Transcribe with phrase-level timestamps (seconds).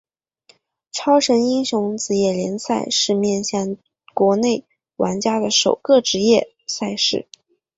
[0.91, 3.77] 超神英雄职业联赛是面向
[4.15, 4.63] 国内
[4.95, 7.27] 玩家的首个职业赛事。